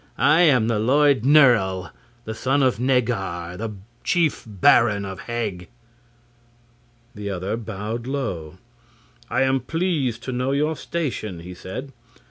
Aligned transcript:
"I 0.17 0.41
am 0.41 0.67
the 0.67 0.79
Lord 0.79 1.21
Nerle, 1.27 1.91
the 2.25 2.33
son 2.33 2.63
of 2.63 2.79
Neggar, 2.79 3.55
the 3.55 3.75
chief 4.03 4.43
baron 4.47 5.05
of 5.05 5.19
Heg!" 5.19 5.69
The 7.13 7.29
other 7.29 7.55
bowed 7.55 8.07
low. 8.07 8.57
"I 9.29 9.43
am 9.43 9.59
pleased 9.59 10.23
to 10.23 10.31
know 10.31 10.53
your 10.53 10.75
station," 10.75 11.41
he 11.41 11.53
said. 11.53 11.93